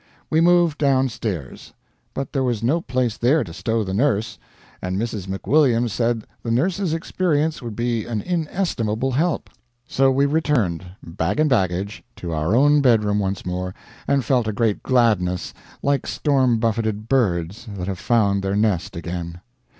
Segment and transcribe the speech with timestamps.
[0.31, 1.73] We moved down stairs;
[2.15, 4.39] but there was no place there to stow the nurse,
[4.81, 5.27] and Mrs.
[5.27, 9.51] McWilliams said the nurse's experience would be an inestimable help.
[9.87, 13.75] So we returned, bag and baggage, to our own bedroom once more,
[14.07, 15.53] and felt a great gladness,
[15.83, 19.39] like storm buffeted birds that have found their nest again.